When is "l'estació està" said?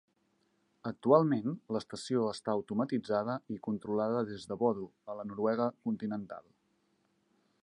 1.77-2.55